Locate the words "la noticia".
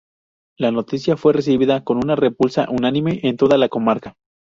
0.57-1.15